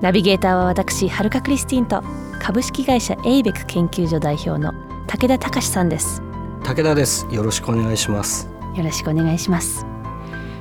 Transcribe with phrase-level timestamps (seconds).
[0.00, 2.02] ナビゲーターは私はるかクリスティンと
[2.40, 4.72] 株式会社エイベック研究所代表の
[5.06, 6.22] 武田隆さんです。
[6.62, 7.26] 武田です。
[7.30, 8.48] よろしくお願いします。
[8.76, 9.84] よろしくお願いします。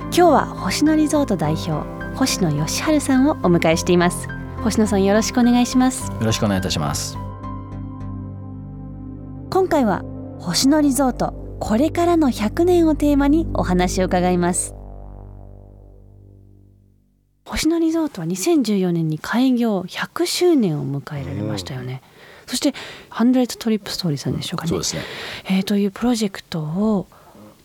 [0.05, 4.27] 今日は星野リゾート代表星野義治さんをお迎えしています。
[4.63, 6.11] 星野さんよろしくお願いします。
[6.11, 7.17] よろしくお願いいたします。
[9.49, 10.03] 今回は
[10.39, 14.75] 星野リゾートこれからの100年をテーマにお話を伺います
[17.47, 22.01] 星野リゾートは2014年に開業100周年を迎えられましたよね、
[22.45, 22.73] そして
[23.09, 24.69] 100トリップストーリーさんでしょうかね。
[24.69, 25.01] そうですね、
[25.45, 27.07] えー、というプロジェクトを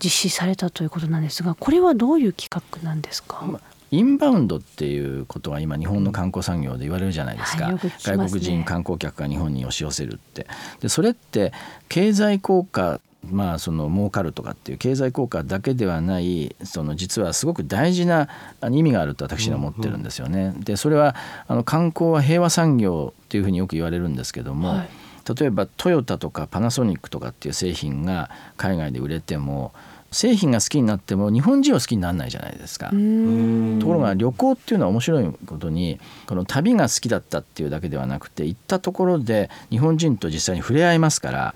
[0.03, 3.45] 実施されたということなんですがこれはどういう企画なんですか、
[3.91, 7.93] インバウンドっていうことは今日本の観光産業で言われるじゃないですか、はいすね。
[8.17, 10.47] 外国人観光客が日本に押し寄せるって。
[10.81, 11.53] でそれって
[11.89, 13.01] 経済効果
[13.31, 18.29] まあその儲かるとかっていう経済効果だけではないその実はすごく大事な
[18.71, 20.55] 意味があると私は思ってるんですよね。
[20.59, 21.15] でそれは
[21.47, 24.89] あの観光は平和産業っていうふうによく言われるんですけども、はい
[25.25, 29.73] 例えばトヨタとかパナソニックとかっていう製品が海外で売れても
[30.11, 32.91] 製品が好きになっても日本人は好きにならないじゃないですか。
[33.83, 41.55] ところが旅行っていうのは面白いことにこの旅が好きだったっていうだけではなくて行ったところで日本人と実際に触れ合いますから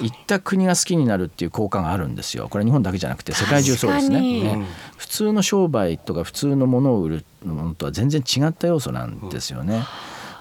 [0.00, 2.48] 行った国が好きになるっていう効果があるんですよ。
[2.48, 4.20] これは日本だけじゃなくて世界中そうですね。
[4.20, 4.66] ね。
[4.96, 9.84] 普通の商売とか普通のものを売るものとは全然違った要素なんですよね。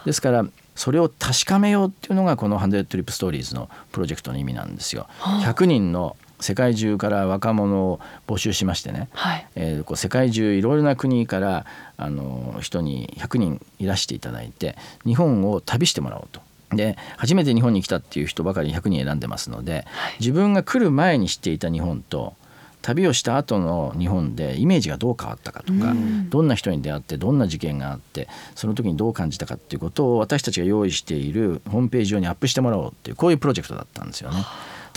[0.05, 5.08] ですからそれを確かめようっていうのがこの「ハンドレッド・トリップ・ストーリーズ」のプロジェクトの意味なんですよ。
[5.20, 9.48] 100人の世界中から若者を募集しましてね、はい。
[9.55, 11.65] えーこう世界中いろいろな国から
[11.98, 16.42] あの人に100人いらしていただいて日本を旅してもらおうと。
[16.70, 19.86] で初めて日本に来たっていう人ばかり100人選んでますので
[20.20, 22.33] 自分が来る前に知っていた日本と
[22.81, 25.93] 旅をした後の日本でイメージがどう変わったかとか
[26.30, 34.45] どんな人に出会ってどんな事件があってその時にどう感じたかっていうことを私たちが用意しているホームページ上にアップしてもらおうっていうこういうプロジェクトだったんですよね。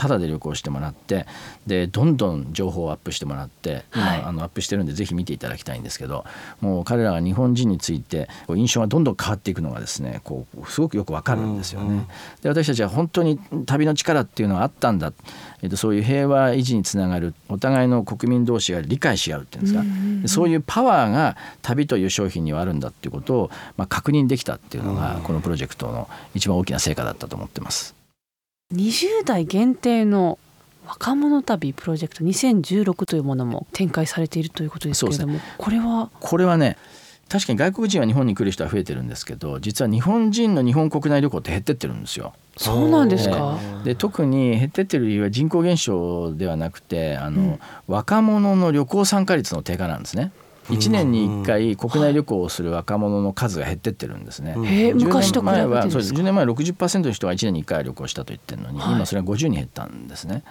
[0.00, 1.26] ただで旅行してもらって
[1.66, 4.22] でどんどん情報をアップしてもらって今、はい。
[4.22, 6.24] あのアップしてるんでぜひ見ていただきたいんですけど
[6.62, 12.08] もう彼らが日本人について印象がどんどん変わっていくのがですねこうすごくよくわかるんですよね。
[12.40, 15.12] で私たちは本当に旅の力っていうのがあったんだ、
[15.60, 19.84] えっと、そういう平和維持につながるお互いの国民同士が理解し合うっていうんですか、
[20.22, 27.99] でそういうパワーが旅という商品にはあるんだっていうことを、まあ、確認できたっていうのがこのプロジェクトの一番大きな成果だったと思ってます。
[28.72, 30.38] 20代限定の
[30.86, 36.10] 若者旅プロジェクト2016というものも展開されているということですけれども、これは？
[36.20, 36.76] これはね
[37.28, 42.32] 確かに外国人は日本に来る人は増えてるんですけど実は日本人の日本国内旅行って減ってってるんですよ。
[42.56, 50.32] そうなんですか、で特に減ってってる理由は人口減少ではなくてあの、若者の旅行参加率の低下なんですね。
[50.68, 54.54] 1年に1回国内旅行をする若者の数が減ってってるんですね。
[54.64, 56.12] へえ10昔と比べて年前はそうです。
[56.12, 58.94] か10年前は60%の人が1年に1回は旅行したと言ってるのに、はい。
[58.94, 60.42] 今それが50に減ったんですね。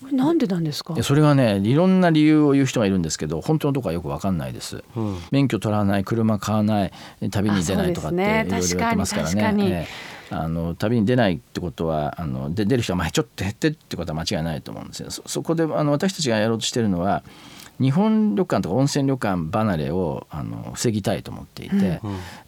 [0.00, 0.94] これなんでなんですか？
[0.94, 4.84] でそれはねいろんな理由を言う人がいるんですけど本当のところはよく分かんないです。
[5.30, 6.92] 免許取らない車買わない
[7.30, 9.88] 旅に出ないとかっていろいろ言ってますからね。
[10.30, 15.10] あの旅に出ないってことはあので出る人がまあちょっと減ってるってことは間違いないと思うんですよ。
[15.10, 17.22] そそこであの私たちがやろうとしてるのは
[17.80, 22.00] 日本旅館とか温泉旅館離れをあの防ぎたいと思っていて、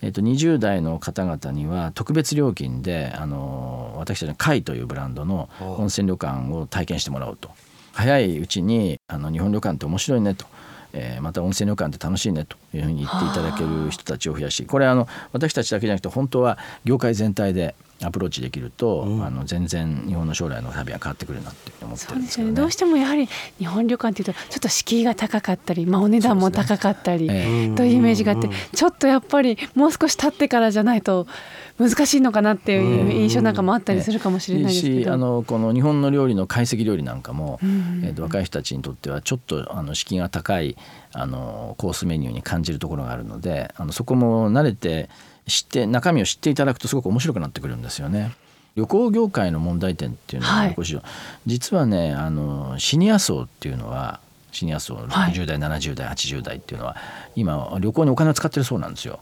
[0.02, 7.50] えっと20代の方々には特別料金であの私たちの会というブランドの温泉旅館を体験してもらおうと。
[7.92, 10.46] 早いうちにあの日本旅館って面白いねと。
[10.92, 22.54] えーまた温泉旅館って楽しいねというふうに言っていただける人たちを増やしこれはあの私たちだけじゃなくて本当は業界全体でアプローチできると、あの全然日本の将来の旅は変わってくるなって思ってるんですけどね。
[22.54, 23.26] どうしてもやはり
[23.58, 31.26] 日本旅館っていうとちょっと敷居が高かったり、まあ、お値段も高かったり、えというイメージがあってちょっとやっぱりもう少し経ってからじゃないと
[31.78, 35.02] 難しいのかなっていう印象なんかもあったりするかもしれないですけど。
[35.04, 38.04] しあのこの日本の料理の懐石料理なんかも、ん。
[38.04, 40.76] えーと若い人たちにとってはちょっとあの敷居が高い
[41.12, 45.08] あのコースメニューに感じるところがあるのであのそこも慣れて
[45.46, 48.32] 知って中身を知っていただくとすごく面白くなってくるんですよね。
[48.74, 50.76] 旅行業界の問題点っていうのは、はい。
[51.46, 54.20] 実はねあのシニア層っていうのは
[54.52, 55.32] シニア層はい。
[55.32, 56.96] 60代、70代80代っていうのは
[57.36, 59.20] 今旅行にお金を使ってるそうなんですよ。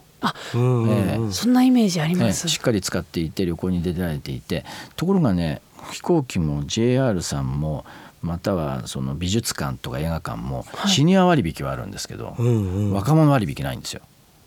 [0.55, 1.31] うんうんえうん。
[1.31, 4.65] そんなイメージありねます、しっかり使っていて旅行に出られていて。
[4.95, 5.61] ところがね
[5.91, 7.85] 飛行機も JR さんも
[8.21, 10.91] またはその美術館とか映画館もはい。
[10.91, 12.93] シニア割引はあるんですけど、うんうん。
[12.93, 14.01] 若者割引ないんですよ。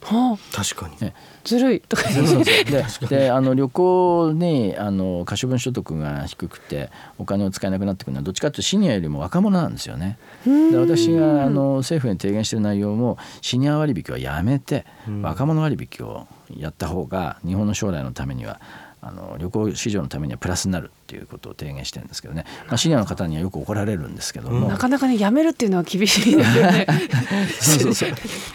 [0.09, 0.57] はあ。
[0.57, 0.97] 確かに。
[1.01, 1.15] ね。
[1.45, 1.81] ずるい。
[1.81, 2.65] と かで
[3.09, 10.19] であの旅行にあの可処分所得が低くてお金を使えなくなってくるのはどっちかというとシニアよりも若者なんですよね。
[10.45, 15.23] で私があの政府に提言している内容もシニア割引はやめてうん。
[15.23, 16.27] 若者割引を
[16.57, 18.61] やった方が日本の将来のためには
[19.01, 26.87] あの旅行市場のためにはプラスになるっていうことを提言してるんですけどね、まあ、シニアの方にはよく怒られるんですけども、なかなかねやめるっていうのは厳しいですよね。
[27.61, 27.95] そうそう。
[27.95, 28.11] そう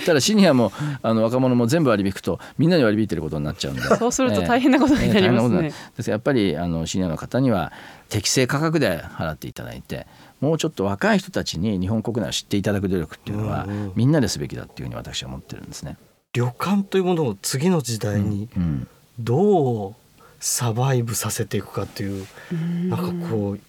[0.06, 3.81] ただシニアもあの若者も全部割り引くとみんなに割り引いてることになっちゃうんで。
[3.81, 5.19] そうすると大変なことになりますね。
[5.19, 6.04] ええ大変なことになるです。
[6.04, 7.72] からやっぱりあのシニアの方には
[8.10, 10.06] 適正価格で払っていただいて
[10.44, 13.92] もうちょっと若い人たちに日本国内を知っていただく努力っていうのは、うんうん。
[13.95, 15.98] みんなですべきだっていうふうに私は思ってるんですね。
[16.34, 18.88] 旅館というものを次の時代にうん。
[19.19, 19.95] どう
[20.45, 22.28] サバイブさせていくかっていう
[22.90, 23.60] なんかこう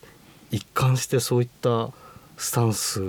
[0.50, 1.90] 一貫してそういった
[2.36, 3.00] スタンス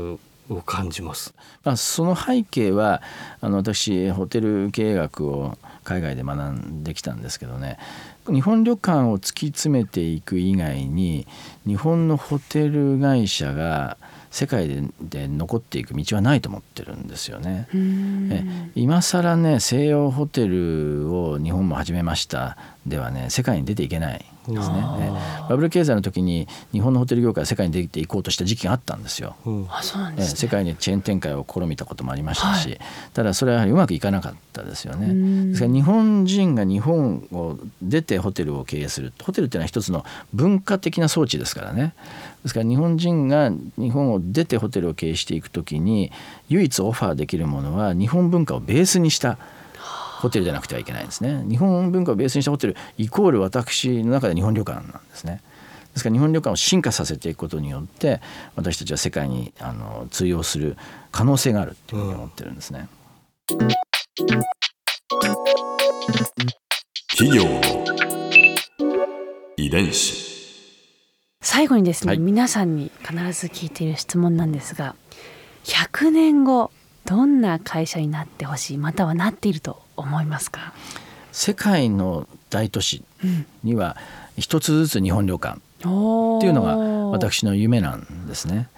[0.50, 1.34] を感じます。
[1.64, 3.02] まあ、その背景は
[3.42, 7.80] あの私ホテル経営学を海外で学んできたんですけどね
[8.28, 11.28] 日本旅館を突き詰めていく以外に
[11.66, 13.98] 日本のホテル会社が
[14.36, 17.70] 世界でで残っていく道はないと思ってるんですよね。
[18.76, 24.86] 今更ね西洋ホテルを日本も始めましたではね世界に出ていけないですね。
[25.00, 25.12] え
[25.50, 29.36] バブル経済の時に日本のホテル業界は世界に出ていこうとした時期があったんですよ。
[29.45, 29.68] うん。
[29.69, 30.38] あそうなんええですね。
[30.38, 32.80] 世界にチェーン展開を試みたこともありましたし、はい。
[33.13, 35.07] ただそれはやはりうまくいかなかったですよね。
[35.07, 35.50] うん。
[35.51, 39.13] ですから日本人が日本を出てホテルを経営する。
[39.21, 41.94] ホテルっていうのは一つの文化的な装置ですからね。
[42.44, 46.12] ですから日本人が日本を出てホテルを経営していくときに
[46.50, 49.38] 唯一オファーできるものは日本文化をベースにした
[50.25, 51.44] ホテルでなくてはいけないんですね。
[51.48, 55.42] 日本文化をベースにしたホテルイコール私の中で日本旅館なんですね。
[55.94, 58.22] ですから日本旅館を進化させていくことによって
[58.56, 60.77] 私たちは世界にあの通用する
[61.12, 62.89] 可能性があるっていうふうに思ってるんですね。
[67.12, 67.44] 企業。
[67.45, 67.62] の
[69.57, 70.25] 遺伝子。
[71.42, 72.19] 最後にですね、はい。
[72.19, 74.95] 皆さんに必ず聞いている質問なんですが
[75.66, 76.71] 100年後
[77.06, 80.74] どんな会社になってほしいまたはなっていると思いますか、
[81.31, 83.97] 世界の大都市うん、には
[84.38, 86.77] 一つずつ日本旅館っていうのが
[87.09, 88.69] 私の夢なんですね。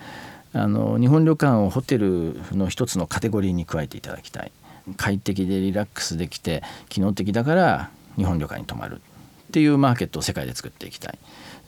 [0.53, 4.51] あの日本旅館をホテルの一つのカテゴリーに加えていただきたい。
[4.95, 9.01] 快適でリラックスできて機能的だから日本旅館に泊まる
[9.47, 11.19] っていうマーケットを世界で作っていきたい。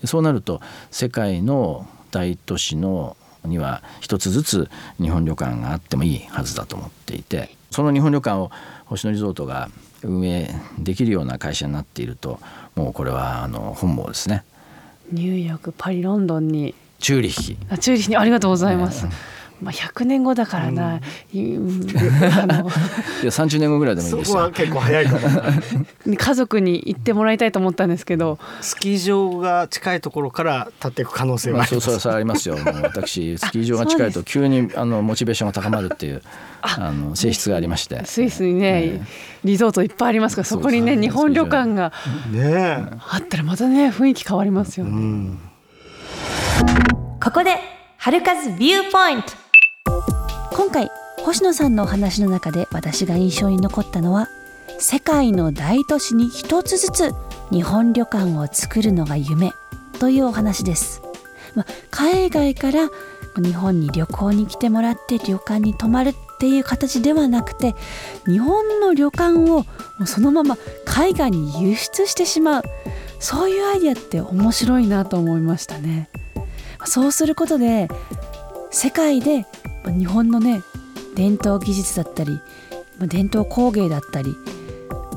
[0.05, 4.69] そうなると世界の大都市のには一つずつ
[4.99, 8.51] 日本旅館があってもいいはずだと思っていてその日本旅館を
[8.85, 9.69] 星野リゾートが
[10.03, 12.39] 運営できるような会社になっていると
[12.75, 14.43] もうこれはあの本望ですね。
[15.11, 16.75] ニューヨークパリロンドンに。
[16.99, 17.57] チューリッヒ。
[17.69, 19.07] あチューリッヒにありがとうございます、
[19.61, 20.99] まあ100年後だからな、
[21.33, 21.99] いうん いや
[23.29, 24.35] 30年後ぐらいでもいいそですよ。
[24.35, 28.39] こは結構早いかもな家族に行ってもらいたいと思ったんですけど。
[28.61, 31.85] スキー場が近いところから立っていく可能性まあ、はあります。
[31.85, 32.57] そうそうそうありますよ。
[32.83, 36.21] 私 スキー場が近いと急にあのモチベーションが高まるっていう
[36.61, 38.01] あの性質がありまして。
[38.05, 39.01] スイスにね、え
[39.43, 41.93] リゾートいっぱいありますからそこにね日本旅館が
[42.31, 45.39] ねあったらまたね雰囲気変わりますよえ、ね、うん、
[47.21, 47.57] ここで
[47.97, 49.38] 春風ビューポイント
[50.59, 50.91] 今回
[51.23, 54.27] 星野さんのお話の中で私が印象に残ったのは
[54.77, 57.13] 世界の大都市に一つずつ
[57.49, 59.53] 日本旅館を作るのが夢
[60.01, 61.01] というお話です、
[61.55, 62.89] まあ、海外から
[63.37, 67.73] 日本に旅行に来てもらって旅館に泊まるっていう形ではなくて
[68.25, 69.65] 日本の旅館をも
[70.01, 72.63] うそのまま海外に輸出してしまう。
[73.21, 76.09] そういうアイディアって面白いなと思いましたね。
[76.85, 77.89] そうすることで
[78.71, 79.45] 世界で
[79.97, 80.61] 日本のね
[81.15, 82.39] 伝統技術だったり
[83.07, 84.35] 伝統工芸だったり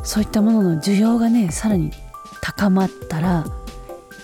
[0.04, 1.92] そういったものの需要がねさらに
[2.40, 3.44] 高まったら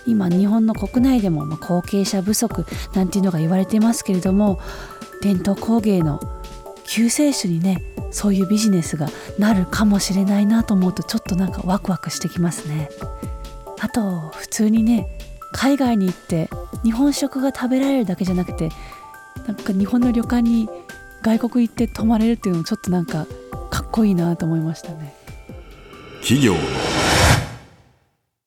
[0.07, 4.59] 今日本の国内でも後継者不足なんていうのが言われてますけれども
[5.23, 6.21] 伝統工芸の
[6.87, 9.09] 救世主にねそういうビジネスが
[9.39, 12.89] なるかもしれないなと思うとちょっとなんかワクワクしてきますね。
[13.81, 15.07] あと普通にね
[15.53, 16.49] 海外に行って
[16.83, 18.71] 日本食が食べられるだけじゃなくて
[19.47, 20.69] なんか日本の旅館に
[21.23, 23.27] 外国行って泊まれるっていうのもちょっとなんか
[23.71, 25.15] かっこいいなと思いましたね。
[26.21, 26.61] 企業の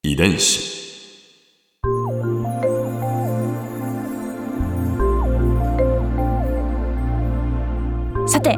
[0.04, 0.72] 遺伝子
[8.28, 8.56] さて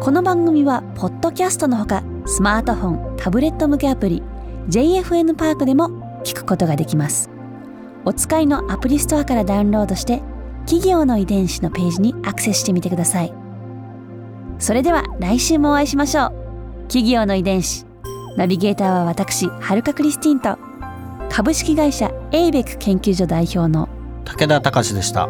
[0.00, 4.22] この番組はポッドキャストのほかスマートフォンタブレット向けアプリ
[4.68, 7.30] JFN パークでも聞くことができます
[8.04, 10.22] お使いのアプリストアからダウンロードして
[10.66, 13.32] 企業の遺伝子のページにアクセスしてみてください。
[14.58, 16.32] それでは来週もお会いしましょう。
[16.88, 17.86] 企業の遺伝子
[18.36, 20.58] ナビゲーターは私はるかクリスティンと
[21.30, 23.88] 株式会社エイベック研究所代表の
[24.24, 25.28] 武田隆でした。